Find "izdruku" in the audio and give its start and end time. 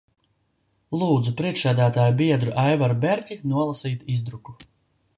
4.19-4.61